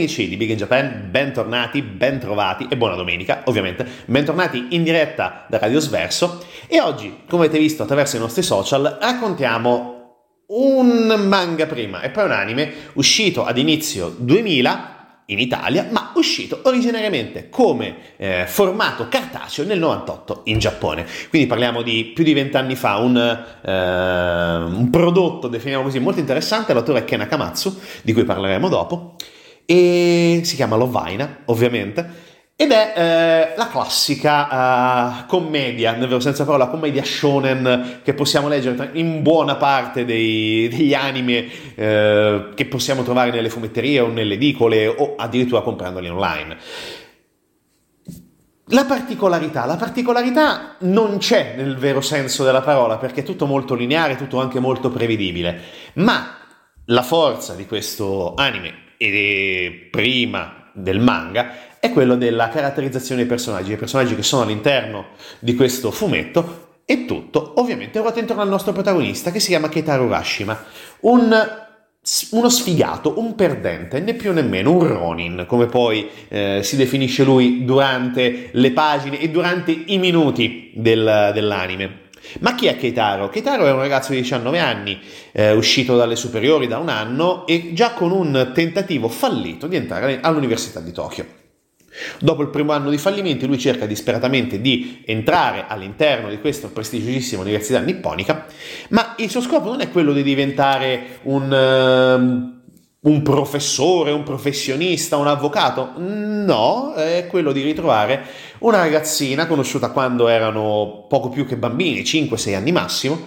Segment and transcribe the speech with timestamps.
[0.00, 3.86] Amici di Big in Japan, bentornati, bentrovati e buona domenica, ovviamente.
[4.06, 8.96] Bentornati in diretta da Radio Sverso e oggi, come avete visto attraverso i nostri social,
[8.98, 16.12] raccontiamo un manga prima e poi un anime uscito ad inizio 2000 in Italia, ma
[16.14, 21.04] uscito originariamente come eh, formato cartaceo nel 98 in Giappone.
[21.28, 26.72] Quindi parliamo di più di vent'anni fa, un, eh, un, prodotto, definiamo così, molto interessante,
[26.72, 29.16] l'autore è Ken Akamatsu, di cui parleremo dopo,
[29.70, 36.44] e si chiama Lovaina, ovviamente, ed è eh, la classica uh, commedia, nel vero senso
[36.44, 43.04] parola, commedia shonen che possiamo leggere in buona parte dei, degli anime eh, che possiamo
[43.04, 46.56] trovare nelle fumetterie o nelle edicole o addirittura comprandoli online.
[48.72, 53.76] La particolarità, la particolarità non c'è nel vero senso della parola perché è tutto molto
[53.76, 55.60] lineare, tutto anche molto prevedibile,
[55.94, 56.38] ma
[56.86, 63.68] la forza di questo anime e prima del manga è quello della caratterizzazione dei personaggi,
[63.68, 65.06] dei personaggi che sono all'interno
[65.38, 70.04] di questo fumetto e tutto ovviamente ruota intorno al nostro protagonista che si chiama Keitaro
[70.04, 70.62] Urashima,
[71.00, 71.34] un,
[72.32, 77.64] uno sfigato, un perdente, né più nemmeno un Ronin, come poi eh, si definisce lui
[77.64, 82.08] durante le pagine e durante i minuti del, dell'anime.
[82.40, 83.28] Ma chi è Keitaro?
[83.28, 85.00] Keitaro è un ragazzo di 19 anni,
[85.32, 90.20] eh, uscito dalle superiori da un anno e già con un tentativo fallito di entrare
[90.20, 91.38] all'Università di Tokyo.
[92.20, 97.42] Dopo il primo anno di fallimenti lui cerca disperatamente di entrare all'interno di questa prestigiosissima
[97.42, 98.46] università nipponica,
[98.90, 102.59] ma il suo scopo non è quello di diventare un, uh,
[103.02, 108.22] un professore, un professionista, un avvocato, no, è quello di ritrovare
[108.58, 113.18] una ragazzina conosciuta quando erano poco più che bambini, 5-6 anni massimo,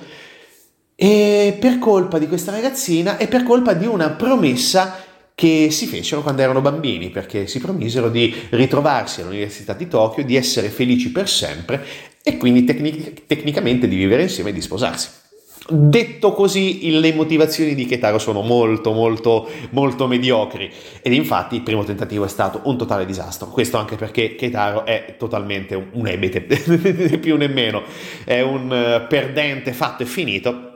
[0.95, 4.95] e per colpa di questa ragazzina e per colpa di una promessa
[5.33, 10.35] che si fecero quando erano bambini, perché si promisero di ritrovarsi all'Università di Tokyo, di
[10.35, 11.83] essere felici per sempre
[12.21, 15.22] e quindi tecnic- tecnicamente di vivere insieme e di sposarsi.
[15.69, 20.69] Detto così, le motivazioni di Ketaro sono molto, molto, molto mediocri
[21.01, 23.47] ed infatti il primo tentativo è stato un totale disastro.
[23.47, 27.83] Questo anche perché Ketaro è totalmente un ebete, né più né meno,
[28.25, 30.71] è un eh, perdente fatto e finito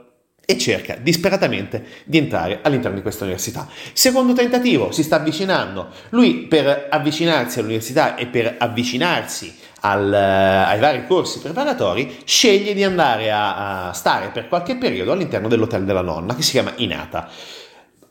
[0.45, 3.67] e cerca disperatamente di entrare all'interno di questa università.
[3.91, 5.89] Secondo tentativo, si sta avvicinando.
[6.11, 12.83] Lui per avvicinarsi all'università e per avvicinarsi al, eh, ai vari corsi preparatori, sceglie di
[12.83, 17.29] andare a, a stare per qualche periodo all'interno dell'hotel della nonna, che si chiama Inata.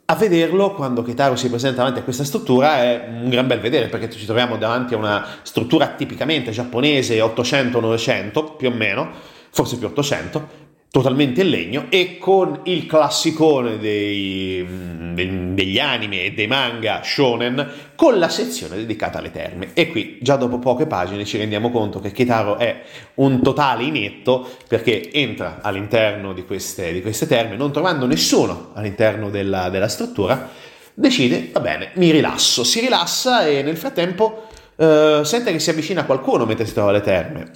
[0.09, 3.87] A vederlo, quando Ketaro si presenta davanti a questa struttura, è un gran bel vedere
[3.87, 9.09] perché ci troviamo davanti a una struttura tipicamente giapponese 800-900 più o meno,
[9.49, 14.65] forse più 800, totalmente in legno e con il classicone dei,
[15.13, 19.71] degli anime e dei manga shonen con la sezione dedicata alle terme.
[19.73, 22.83] E qui già dopo poche pagine ci rendiamo conto che Kitaro è
[23.15, 29.29] un totale inetto perché entra all'interno di queste, di queste terme non trovando nessuno all'interno
[29.29, 30.49] della, della, struttura
[30.93, 32.63] decide va bene mi rilasso.
[32.63, 34.47] Si rilassa e nel frattempo
[34.77, 37.51] eh, sente che si avvicina qualcuno mentre si trova alle terme.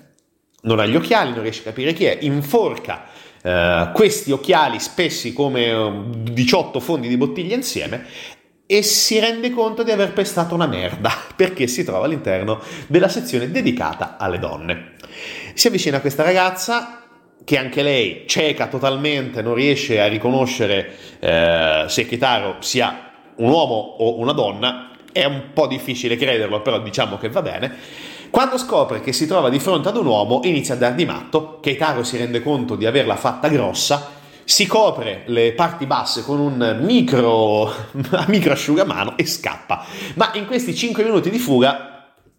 [0.64, 3.06] Non ha gli occhiali, non riesce a capire chi è, inforca
[3.44, 8.06] eh, questi occhiali spessi come 18 eh, fondi di bottiglia insieme
[8.66, 13.52] e si rende conto di aver pestato una merda perché si trova all'interno della sezione
[13.52, 14.94] dedicata alle donne.
[15.54, 17.04] Si avvicina a questa ragazza
[17.44, 23.74] che anche lei cieca totalmente, non riesce a riconoscere eh, se Kitaro sia un uomo
[23.74, 27.76] o una donna, è un po' difficile crederlo, però diciamo che va bene
[28.32, 31.60] quando scopre che si trova di fronte ad un uomo, inizia a dar di matto,
[31.62, 34.10] Keitaro si rende conto di averla fatta grossa,
[34.46, 37.70] si copre le parti basse con un micro,
[38.28, 39.86] micro asciugamano e scappa.
[40.16, 41.91] Ma in questi 5 minuti di fuga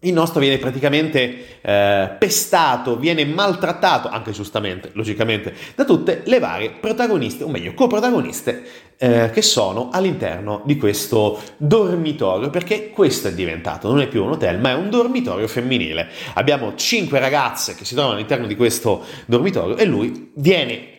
[0.03, 6.71] il nostro viene praticamente eh, pestato, viene maltrattato, anche giustamente, logicamente, da tutte le varie
[6.71, 8.63] protagoniste, o meglio, coprotagoniste
[8.97, 14.31] eh, che sono all'interno di questo dormitorio, perché questo è diventato, non è più un
[14.31, 16.07] hotel, ma è un dormitorio femminile.
[16.35, 20.91] Abbiamo cinque ragazze che si trovano all'interno di questo dormitorio e lui viene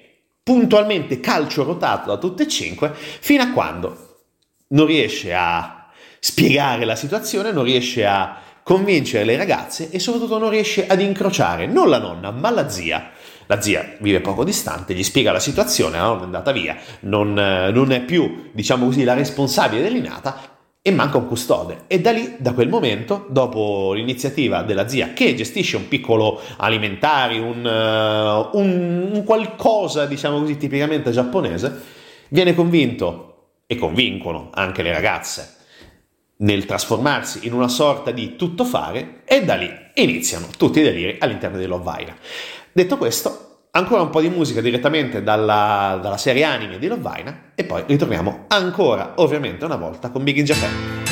[0.42, 4.18] puntualmente calcio rotato da tutte e cinque fino a quando
[4.68, 5.88] non riesce a
[6.20, 11.66] spiegare la situazione, non riesce a convincere le ragazze e soprattutto non riesce ad incrociare
[11.66, 13.10] non la nonna ma la zia.
[13.46, 17.34] La zia vive poco distante, gli spiega la situazione, la nonna è andata via, non,
[17.34, 21.82] non è più, diciamo così, la responsabile dell'inata e manca un custode.
[21.86, 27.38] E da lì, da quel momento, dopo l'iniziativa della zia che gestisce un piccolo alimentari,
[27.38, 31.82] un, uh, un, un qualcosa, diciamo così, tipicamente giapponese,
[32.30, 35.54] viene convinto e convincono anche le ragazze
[36.38, 41.58] nel trasformarsi in una sorta di tuttofare e da lì iniziano tutti i deliri all'interno
[41.58, 42.18] di Love Island.
[42.72, 47.36] Detto questo, ancora un po' di musica direttamente dalla, dalla serie anime di Love Island
[47.54, 51.03] e poi ritorniamo ancora ovviamente una volta con Big in Japan.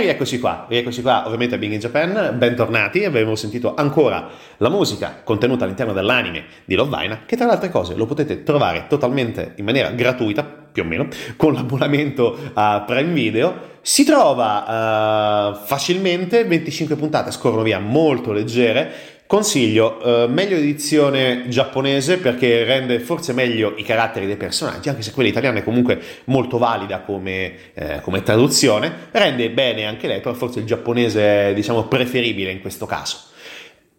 [0.00, 5.20] Rieccoci qua, rieccoci qua ovviamente a Bing in Japan, bentornati, abbiamo sentito ancora la musica
[5.24, 9.52] contenuta all'interno dell'anime di Love Vina, che tra le altre cose lo potete trovare totalmente
[9.56, 16.44] in maniera gratuita, più o meno, con l'abbonamento a Prime Video, si trova uh, facilmente,
[16.44, 23.74] 25 puntate scorrono via molto leggere, Consiglio, eh, meglio edizione giapponese perché rende forse meglio
[23.76, 28.22] i caratteri dei personaggi, anche se quella italiana è comunque molto valida come, eh, come
[28.22, 33.18] traduzione, rende bene anche lei, però forse il giapponese è diciamo preferibile in questo caso.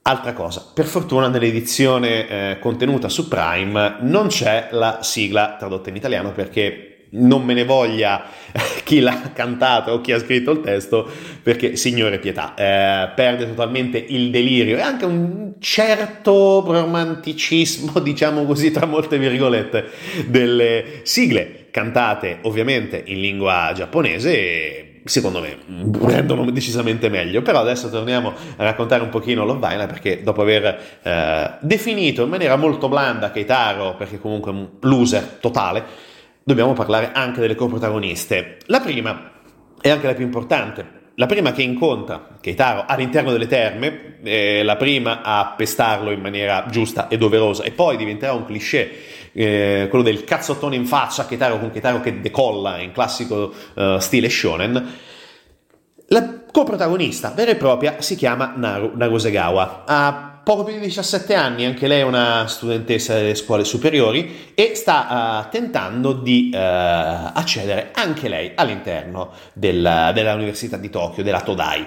[0.03, 5.98] Altra cosa, per fortuna nell'edizione eh, contenuta su Prime non c'è la sigla tradotta in
[5.98, 8.24] italiano perché non me ne voglia
[8.84, 11.10] chi l'ha cantata o chi ha scritto il testo,
[11.42, 14.78] perché signore pietà, eh, perde totalmente il delirio.
[14.78, 19.90] E anche un certo romanticismo, diciamo così, tra molte virgolette,
[20.26, 25.58] delle sigle cantate ovviamente in lingua giapponese secondo me
[26.02, 27.42] rendono decisamente meglio.
[27.42, 32.30] Però adesso torniamo a raccontare un pochino Love Island perché dopo aver eh, definito in
[32.30, 36.07] maniera molto blanda Keitaro perché comunque un loser totale
[36.48, 39.32] dobbiamo parlare anche delle coprotagoniste la prima
[39.82, 44.75] è anche la più importante la prima che incontra Keitaro all'interno delle terme, è la
[44.75, 48.92] prima a pestarlo in maniera giusta e doverosa, e poi diventerà un cliché,
[49.32, 54.30] eh, quello del cazzottone in faccia, Keitaro con Keitaro che decolla in classico uh, stile
[54.30, 54.94] shonen.
[56.10, 59.86] La coprotagonista vera e propria si chiama Naru Nagosegawa.
[59.88, 64.75] Ha poco più di 17 anni, anche lei è una studentessa delle scuole superiori e
[64.75, 71.42] sta uh, tentando di uh, accedere anche lei all'interno del, della Università di Tokyo, della
[71.42, 71.86] Todai.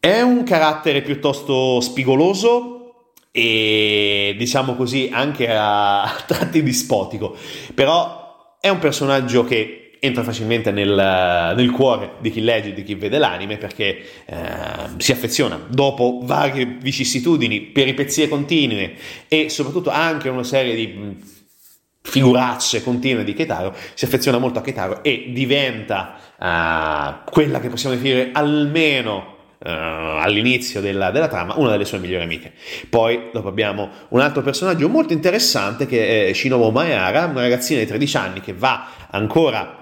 [0.00, 7.36] È un carattere piuttosto spigoloso e diciamo così anche a tratti dispotico,
[7.74, 12.96] però è un personaggio che entra facilmente nel, nel, cuore di chi legge, di chi
[12.96, 14.36] vede l'anime, perché eh,
[14.96, 18.94] si affeziona dopo varie vicissitudini, peripezie continue
[19.28, 21.20] e soprattutto anche una serie di
[22.02, 27.94] figuracce continue di Ketaro, si affeziona molto a Ketaro e diventa uh, quella che possiamo
[27.94, 29.30] definire almeno
[29.64, 32.50] Uh, all'inizio della, della, trama una delle sue migliori amiche.
[32.90, 37.86] Poi dopo abbiamo un altro personaggio molto interessante che è Shinobu Mayara, una ragazzina di
[37.86, 39.81] 13 anni che va ancora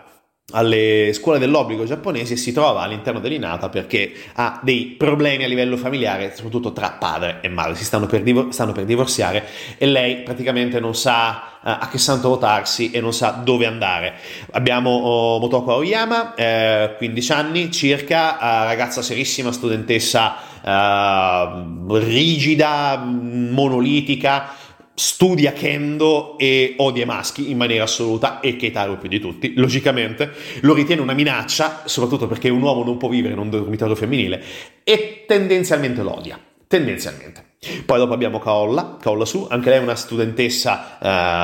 [0.53, 5.77] alle scuole dell'obbligo giapponesi e si trova all'interno dell'Inata perché ha dei problemi a livello
[5.77, 7.75] familiare, soprattutto tra padre e madre.
[7.75, 9.47] Si stanno per, divor- stanno per divorziare
[9.79, 14.15] e lei praticamente non sa uh, a che santo votarsi e non sa dove andare.
[14.53, 24.60] Abbiamo oh, Motoko Aoyama, eh, 15 anni circa, uh, ragazza serissima, studentessa uh, rigida, monolitica
[25.01, 30.31] studia kendo e odia i maschi in maniera assoluta e Keitaro più di tutti, logicamente,
[30.61, 34.45] lo ritiene una minaccia, soprattutto perché un uomo non può vivere in un dormitorio femminile
[34.85, 37.45] e tendenzialmente lo odia, tendenzialmente.
[37.87, 40.99] Poi dopo abbiamo Kaolla, Kaolla Su, anche lei è una studentessa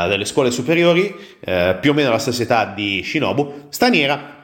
[0.04, 4.34] uh, delle scuole superiori, uh, più o meno alla stessa età di Shinobu, straniera,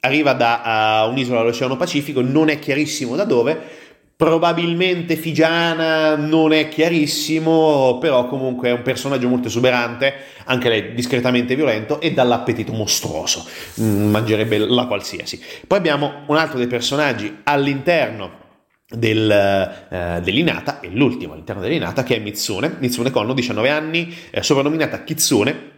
[0.00, 3.84] arriva da uh, un'isola dell'Oceano Pacifico, non è chiarissimo da dove,
[4.16, 10.14] Probabilmente Figiana non è chiarissimo, però comunque è un personaggio molto esuberante,
[10.46, 13.46] anche lei discretamente violento e dall'appetito mostruoso,
[13.78, 15.38] mm, mangerebbe la qualsiasi.
[15.66, 18.44] Poi abbiamo un altro dei personaggi all'interno
[18.88, 24.42] del, eh, dell'Inata, e l'ultimo all'interno dell'Inata, che è Mitsune, Mitsune Konno, 19 anni, eh,
[24.42, 25.72] soprannominata Kitsune,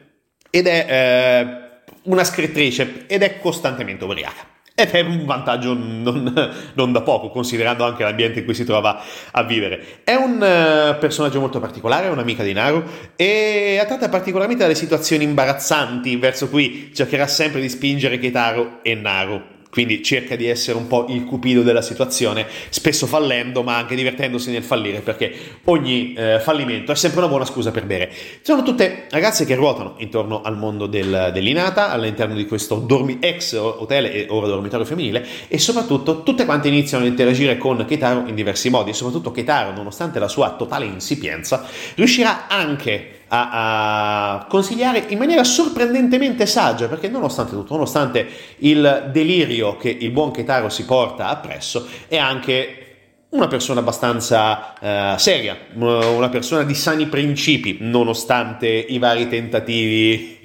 [0.49, 6.93] ed è eh, una scrittrice ed è costantemente ubriaca ed è un vantaggio non, non,
[6.93, 10.03] da poco, considerando anche l'ambiente in cui si trova a vivere.
[10.05, 12.85] È un uh, personaggio molto particolare, è un'amica di Naru
[13.17, 19.57] e attratta particolarmente dalle situazioni imbarazzanti verso cui cercherà sempre di spingere Keitaro e Naru
[19.71, 24.51] quindi cerca di essere un po' il cupido della situazione, spesso fallendo ma anche divertendosi
[24.51, 25.33] nel fallire perché
[25.65, 28.11] ogni eh, fallimento è sempre una buona scusa per bere.
[28.43, 33.55] Sono tutte ragazze che ruotano intorno al mondo del, dell'Inata, all'interno di questo dormi ex
[33.55, 38.35] hotel e ora dormitorio femminile e soprattutto tutte quante iniziano a interagire con Ketaro in
[38.35, 45.05] diversi modi e soprattutto Ketaro, nonostante la sua totale insipienza, riuscirà anche a, a, consigliare
[45.09, 48.27] in maniera sorprendentemente saggia, perché nonostante tutto, nonostante
[48.59, 52.85] il delirio che il buon Ketaro si porta appresso, è anche
[53.31, 60.38] una persona abbastanza uh, seria, una persona di sani principi, nonostante i vari tentativi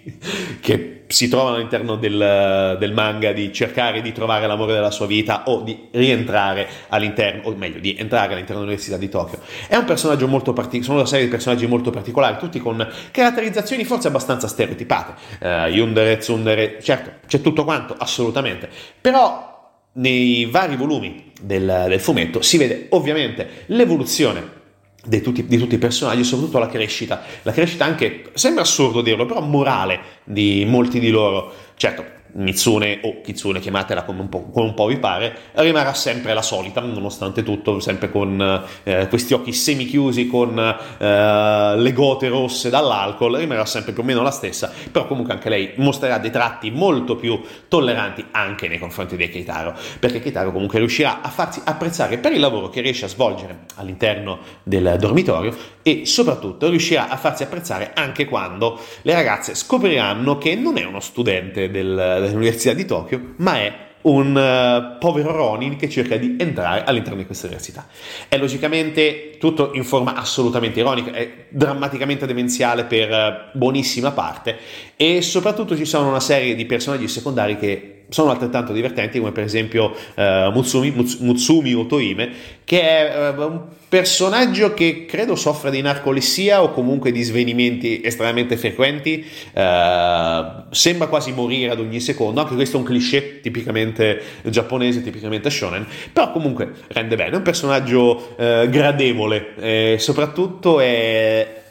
[0.60, 5.44] che si trovano all'interno del, del, manga di cercare di trovare l'amore della sua vita
[5.46, 9.40] o di rientrare all'interno, o meglio, di entrare all'interno dell'Università di Tokyo.
[9.68, 13.84] È un personaggio molto particolare, sono una serie di personaggi molto particolari, tutti con caratterizzazioni
[13.84, 15.14] forse abbastanza stereotipate.
[15.40, 18.70] Uh, Yundere, Tsundere, certo, c'è tutto quanto, assolutamente.
[19.00, 19.52] Però
[19.94, 24.62] nei vari volumi del, del fumetto si vede ovviamente l'evoluzione
[25.06, 29.26] di tutti, di tutti, i personaggi, soprattutto la crescita, la crescita anche, sembra assurdo dirlo,
[29.26, 31.52] però morale di molti di loro.
[31.76, 36.34] Certo, Mitsune o Kitsune, chiamatela come un, po', come un po' vi pare, rimarrà sempre
[36.34, 42.70] la solita, nonostante tutto, sempre con eh, questi occhi semichiusi, con eh, le gote rosse
[42.70, 46.72] dall'alcol, rimarrà sempre più o meno la stessa, però comunque anche lei mostrerà dei tratti
[46.72, 52.18] molto più tolleranti anche nei confronti di Keitaro, perché Keitaro comunque riuscirà a farsi apprezzare
[52.18, 57.44] per il lavoro che riesce a svolgere all'interno del dormitorio e soprattutto riuscirà a farsi
[57.44, 63.34] apprezzare anche quando le ragazze scopriranno che non è uno studente del, dell'Università di Tokyo,
[63.38, 67.88] ma è un uh, povero Ronin che cerca di entrare all'interno di questa università.
[68.28, 74.58] È logicamente tutto in forma assolutamente ironica, è drammaticamente demenziale per uh, buonissima parte
[74.96, 79.44] e soprattutto ci sono una serie di personaggi secondari che sono altrettanto divertenti come per
[79.44, 82.32] esempio uh, Mutsumi, Muts- Mutsumi Otoime
[82.64, 88.56] che è uh, un personaggio che credo soffra di narcolessia o comunque di svenimenti estremamente
[88.56, 89.26] frequenti.
[89.54, 95.50] Uh, sembra quasi morire ad ogni secondo anche questo è un cliché tipicamente giapponese tipicamente
[95.50, 97.32] shonen però comunque rende bene.
[97.32, 101.63] È un personaggio gradevole e soprattutto è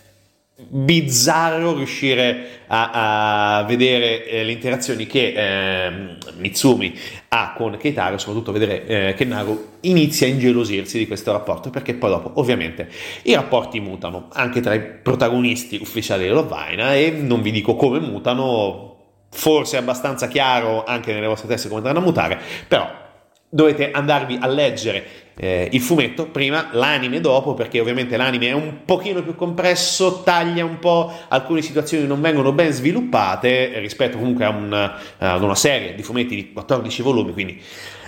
[0.69, 5.91] bizzarro riuscire a, a vedere eh, le interazioni che eh,
[6.37, 6.99] Mitsumi
[7.29, 11.95] ha con Keitaro, soprattutto vedere eh, che Naru inizia a ingelosirsi di questo rapporto, perché
[11.95, 12.89] poi dopo ovviamente
[13.23, 14.29] i rapporti mutano.
[14.33, 18.97] Anche tra i protagonisti ufficiali dell'Ovaina e non vi dico come mutano,
[19.31, 23.01] forse è abbastanza chiaro anche nelle vostre teste come andranno a mutare, però
[23.49, 28.85] dovete andarvi a leggere eh, il fumetto prima, l'anime dopo, perché ovviamente l'anime è un
[28.85, 34.51] pochino più compresso, taglia un po', alcune situazioni non vengono ben sviluppate rispetto comunque a
[34.51, 37.61] una, ad una serie di fumetti di 14 volumi, quindi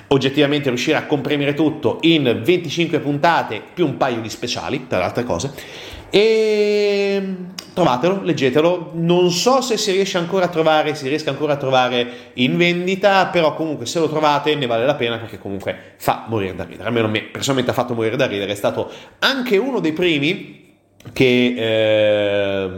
[0.09, 5.05] oggettivamente riuscire a comprimere tutto in 25 puntate più un paio di speciali, tra le
[5.05, 5.53] altre cose.
[6.15, 7.37] E
[7.73, 8.93] trovatelo, leggetelo.
[8.95, 13.27] Non so se si riesce ancora a trovare, si riesca ancora a trovare in vendita,
[13.27, 16.87] però comunque se lo trovate ne vale la pena perché comunque fa morire da ridere.
[16.87, 20.77] Almeno me personalmente ha fatto morire da ridere, è stato anche uno dei primi
[21.13, 22.71] che eh,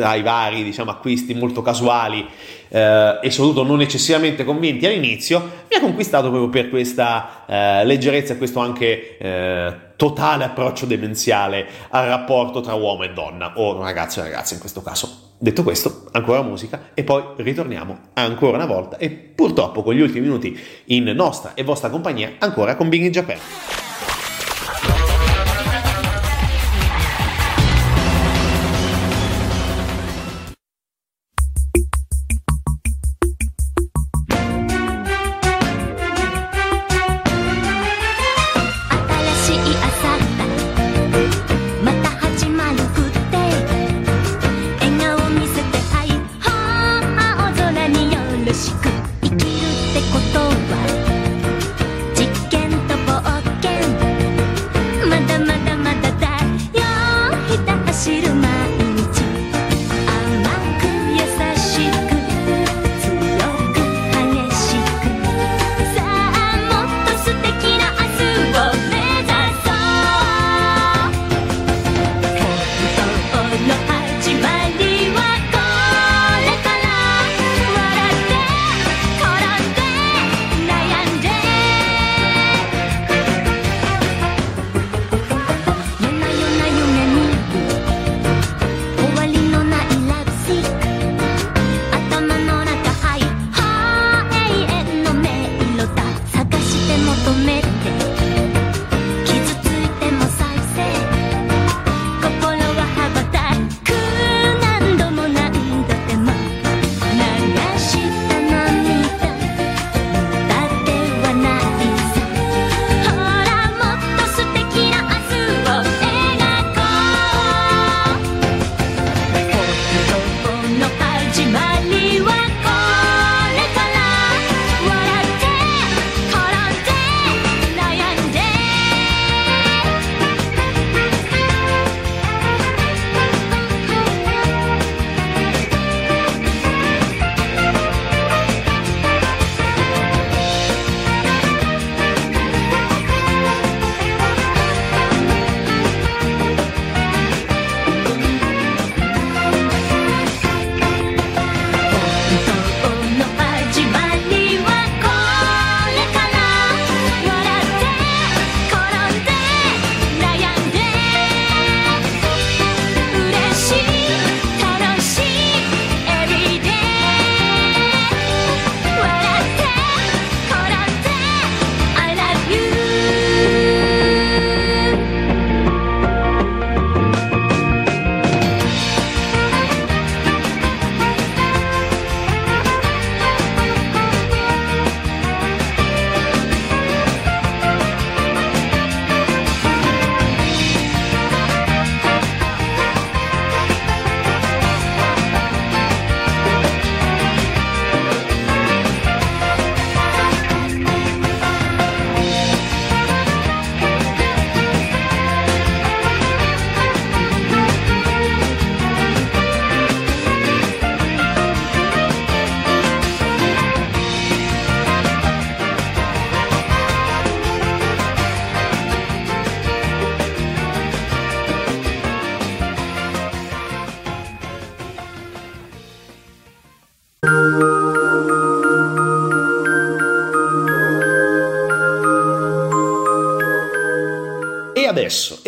[0.00, 2.26] tra i vari diciamo, acquisti molto casuali
[2.68, 8.32] eh, e soprattutto non eccessivamente convinti all'inizio, mi ha conquistato proprio per questa eh, leggerezza
[8.32, 14.20] e questo anche eh, totale approccio demenziale al rapporto tra uomo e donna, o ragazzo
[14.20, 15.28] e ragazza in questo caso.
[15.36, 20.26] Detto questo, ancora musica e poi ritorniamo ancora una volta e purtroppo con gli ultimi
[20.26, 23.79] minuti in nostra e vostra compagnia ancora con Bing in Japan.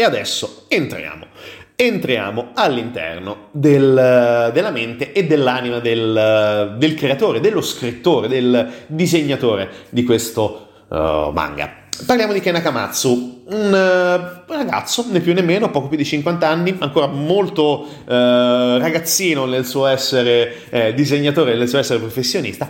[0.03, 1.27] E adesso entriamo.
[1.75, 10.05] Entriamo all'interno del, della mente e dell'anima del, del, creatore, dello scrittore, del disegnatore di
[10.05, 11.81] questo uh, manga.
[12.05, 16.49] Parliamo di Ken Akamatsu, un uh, ragazzo, né più né meno, poco più di 50
[16.49, 22.69] anni, ancora molto uh, ragazzino nel suo essere eh, disegnatore, nel suo essere professionista,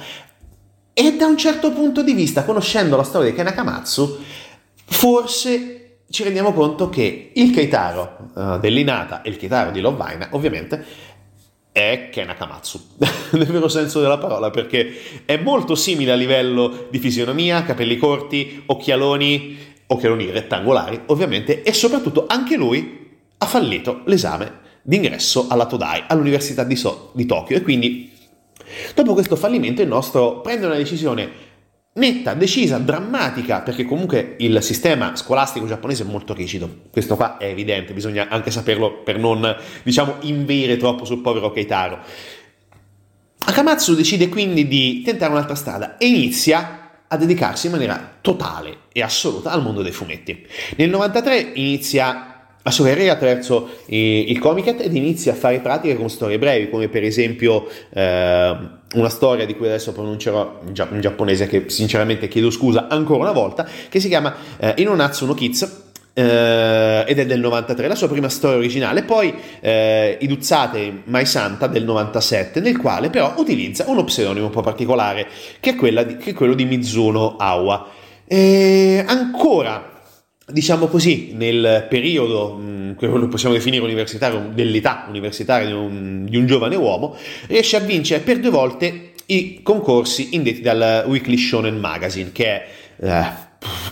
[0.92, 4.18] e da un certo punto di vista, conoscendo la storia di Ken Akamatsu,
[4.84, 5.81] forse
[6.12, 10.84] ci rendiamo conto che il Keitaro uh, dell'Inata e il Keitaro di Lovaina, ovviamente,
[11.72, 12.80] è Ken Akamatsu,
[13.32, 14.92] nel vero senso della parola, perché
[15.24, 22.26] è molto simile a livello di fisionomia, capelli corti, occhialoni, occhialoni rettangolari, ovviamente, e soprattutto
[22.28, 28.12] anche lui ha fallito l'esame d'ingresso alla Todai, all'Università di, so- di Tokyo, e quindi
[28.94, 31.51] dopo questo fallimento il nostro prende una decisione
[31.94, 36.82] netta, decisa, drammatica, perché comunque il sistema scolastico giapponese è molto rigido.
[36.90, 41.98] Questo qua è evidente, bisogna anche saperlo per non, diciamo, inveire troppo sul povero Keitaro.
[43.44, 46.78] Akamatsu decide quindi di tentare un'altra strada e inizia
[47.08, 50.46] a dedicarsi in maniera totale e assoluta al mondo dei fumetti.
[50.76, 56.38] Nel 93 inizia a sua attraverso il Comiket ed inizia a fare pratiche con storie
[56.38, 58.56] brevi, come per esempio eh,
[58.94, 63.66] una storia di cui adesso pronuncerò in giapponese, che sinceramente chiedo scusa ancora una volta,
[63.88, 65.80] che si chiama eh, Inonatsu no Kids.
[66.14, 71.66] Eh, ed è del 93, la sua prima storia originale, poi eh, Iduzzate Mai Santa
[71.68, 75.26] del 97, nel quale però utilizza uno pseudonimo un po' particolare,
[75.58, 77.86] che è, di, che è quello di Mizuno Awa.
[78.26, 79.91] E ancora
[80.52, 86.46] diciamo così, nel periodo, mm, che possiamo definire universitario, dell'età universitaria di un, di un,
[86.46, 92.32] giovane uomo, riesce a vincere per due volte i concorsi indetti dal Weekly Shonen Magazine,
[92.32, 92.66] che è,
[93.00, 93.50] eh,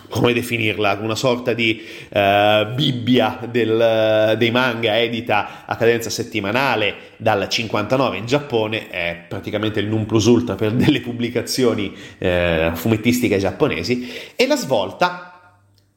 [0.08, 7.48] come definirla, una sorta di eh, bibbia del, dei manga edita a cadenza settimanale dal
[7.48, 14.10] 59 in Giappone, è praticamente il non plus ultra per delle pubblicazioni eh, fumettistiche giapponesi,
[14.34, 15.29] e la svolta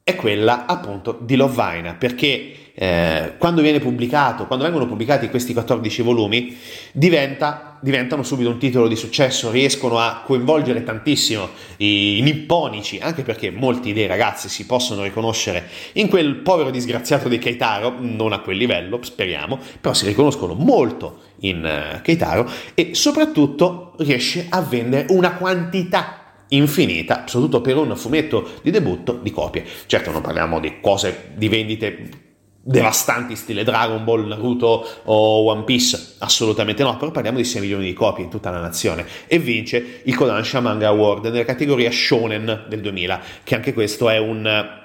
[0.04, 6.02] è quella appunto di Lovaina, perché eh, quando viene pubblicato, quando vengono pubblicati questi 14
[6.02, 6.54] volumi,
[6.92, 13.22] diventa, diventano subito un titolo di successo, riescono a coinvolgere tantissimo i, i nipponici, anche
[13.22, 18.40] perché molti dei ragazzi si possono riconoscere in quel povero disgraziato di Keitaro, non a
[18.40, 25.06] quel livello, speriamo, però si riconoscono molto in uh, Keitaro e soprattutto riesce a vendere
[25.08, 26.23] una quantità
[26.54, 29.64] infinita, soprattutto per un fumetto di debutto di copie.
[29.86, 32.22] Certo non parliamo di cose di vendite
[32.66, 37.84] devastanti stile Dragon Ball, Naruto o One Piece, assolutamente no, però parliamo di 6 milioni
[37.84, 42.64] di copie in tutta la nazione e vince il Kodansha Manga Award nella categoria Shonen
[42.68, 44.82] del 2000, che anche questo è un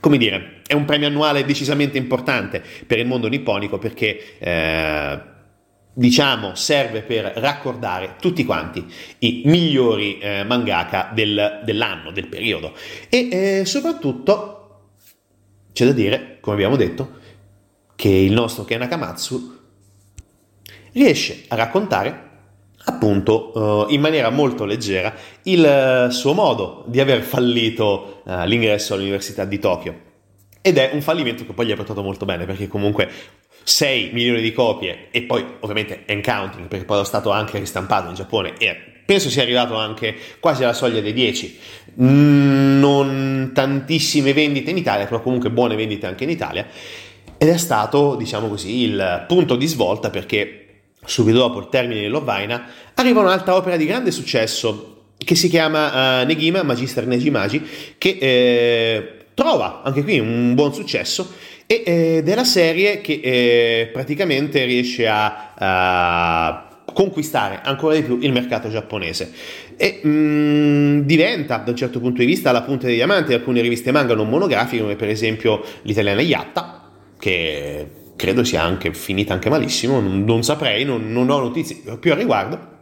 [0.00, 5.20] come dire, è un premio annuale decisamente importante per il mondo nipponico perché eh,
[5.92, 8.84] diciamo, serve per raccordare tutti quanti
[9.18, 12.72] i migliori eh, mangaka del, dell'anno, del periodo.
[13.08, 14.56] E eh, soprattutto
[15.72, 17.18] c'è da dire, come abbiamo detto,
[17.96, 19.58] che il nostro Ken Nakamatsu
[20.92, 22.28] riesce a raccontare
[22.84, 28.94] appunto uh, in maniera molto leggera il uh, suo modo di aver fallito uh, l'ingresso
[28.94, 30.08] all'Università di Tokyo.
[30.62, 33.08] Ed è un fallimento che poi gli ha portato molto bene, perché comunque
[33.62, 38.08] 6 milioni di copie e poi ovviamente and counting perché poi è stato anche ristampato
[38.08, 41.58] in Giappone e penso sia arrivato anche quasi alla soglia dei 10
[41.94, 46.66] non tantissime vendite in Italia però comunque buone vendite anche in Italia.
[47.36, 50.66] Ed è stato diciamo così il punto di svolta perché
[51.04, 56.20] subito dopo il termine di Lovaina arriva un'altra opera di grande successo che si chiama
[56.20, 57.66] uh, Negima Magister Negimagi
[57.98, 61.32] che eh, trova anche qui un buon successo
[61.70, 61.82] e,
[62.16, 68.32] ed è la serie che eh, praticamente riesce a, a, conquistare ancora di più il
[68.32, 69.30] mercato giapponese.
[69.76, 73.28] E mh, mm, diventa da un certo punto di vista la punta dei diamanti.
[73.28, 78.92] Di alcune riviste manga non monografiche come per esempio l'italiana Yatta che credo sia anche
[78.92, 80.00] finita anche malissimo.
[80.00, 82.78] Non, non saprei, non, non ho notizie più a riguardo.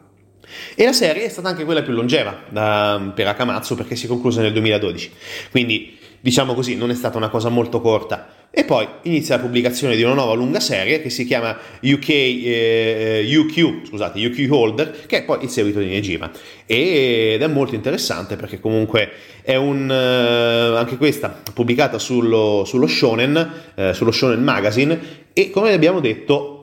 [0.74, 4.08] E la serie è stata anche quella più longeva da, per Akamatsu perché si è
[4.08, 5.12] conclusa nel 2012
[5.50, 9.94] quindi diciamo così non è stata una cosa molto corta e poi inizia la pubblicazione
[9.94, 15.18] di una nuova lunga serie che si chiama UK, eh, UQ, scusate, UQ Holder, che
[15.18, 16.30] è poi il seguito di Nejima.
[16.64, 19.10] Ed è molto interessante perché comunque
[19.42, 25.72] è un, eh, anche questa pubblicata sullo, sullo, Shonen, eh, sullo Shonen Magazine e come
[25.72, 26.54] abbiamo detto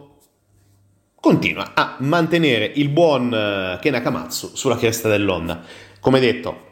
[1.22, 5.64] continua a mantenere il buon eh, Ken Akamatsu sulla cresta dell'onda.
[6.00, 6.65] Come detto,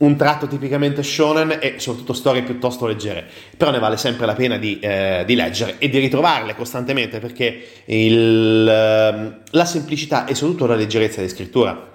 [0.00, 4.56] un tratto tipicamente shonen e soprattutto storie piuttosto leggere, però ne vale sempre la pena
[4.56, 10.66] di, eh, di leggere e di ritrovarle costantemente perché il, eh, la semplicità e soprattutto
[10.66, 11.88] la leggerezza di scrittura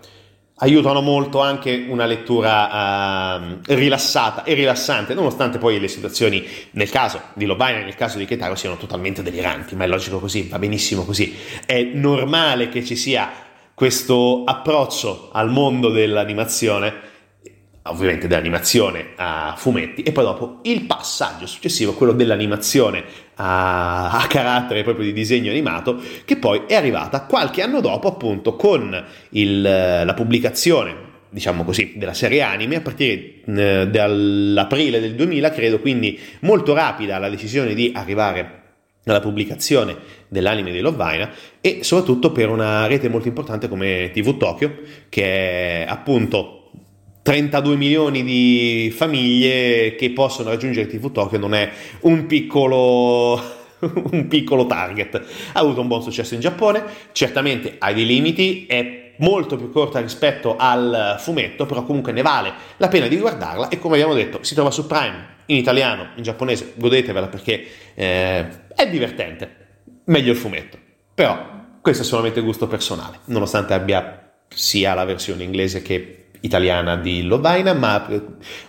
[0.58, 7.20] aiutano molto anche una lettura uh, rilassata e rilassante, nonostante poi le situazioni nel caso
[7.34, 10.58] di Lobaina e nel caso di Ketaro siano totalmente deliranti, ma è logico così, va
[10.58, 11.36] benissimo così.
[11.65, 13.30] È normale che ci sia
[13.74, 17.13] questo approccio al mondo dell'animazione
[17.88, 23.04] ovviamente dell'animazione a fumetti e poi dopo il passaggio successivo, quello dell'animazione
[23.36, 28.56] a, a, carattere proprio di disegno animato, che poi è arrivata qualche anno dopo appunto
[28.56, 35.50] con il, la pubblicazione diciamo così, della serie anime a partire eh, dall'aprile del 2000,
[35.52, 38.62] credo, quindi molto rapida la decisione di arrivare
[39.04, 39.98] alla pubblicazione
[40.30, 45.86] dell'anime di Lovaina e soprattutto per una rete molto importante come TV Tokyo, che è
[45.88, 46.64] appunto
[47.25, 53.41] 32 milioni di famiglie che possono raggiungere TV Tokyo non è un piccolo,
[54.11, 55.15] un piccolo target.
[55.53, 56.83] Ha avuto un buon successo in Giappone,
[57.13, 62.53] certamente ha dei limiti, è molto più corta rispetto al fumetto, però comunque ne vale
[62.77, 66.21] la pena di guardarla e come abbiamo detto si trova su Prime in italiano, in
[66.21, 69.55] giapponese, godetevela perché eh, è divertente,
[70.03, 70.77] meglio il fumetto.
[71.15, 71.43] Però
[71.81, 77.73] questo è solamente gusto personale, nonostante abbia sia la versione inglese che italiana di Lovaina,
[77.73, 78.08] ma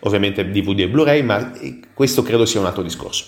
[0.01, 1.53] ovviamente DVD e Blu-ray, ma
[1.95, 3.27] questo credo sia un altro discorso.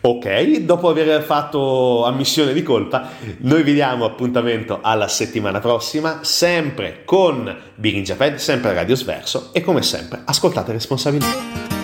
[0.00, 7.02] Ok, dopo aver fatto ammissione di colpa, noi vi diamo appuntamento alla settimana prossima, sempre
[7.04, 11.77] con Big in Japan, sempre a Radio Sverso e come sempre ascoltate responsabilmente.